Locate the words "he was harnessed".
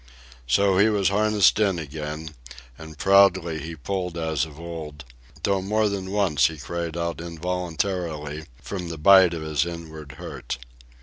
0.79-1.59